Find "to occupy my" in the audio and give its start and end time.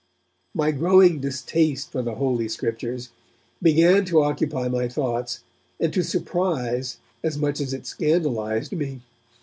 4.05-4.87